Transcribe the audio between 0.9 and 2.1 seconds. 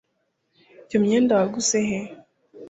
myenda waguze he